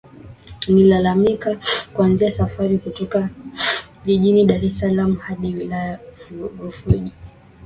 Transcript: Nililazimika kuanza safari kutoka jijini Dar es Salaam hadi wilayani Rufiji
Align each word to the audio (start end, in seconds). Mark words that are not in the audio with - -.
Nililazimika 0.67 1.57
kuanza 1.93 2.31
safari 2.31 2.77
kutoka 2.77 3.29
jijini 4.05 4.45
Dar 4.45 4.65
es 4.65 4.79
Salaam 4.79 5.15
hadi 5.15 5.55
wilayani 5.55 5.99
Rufiji 6.59 7.13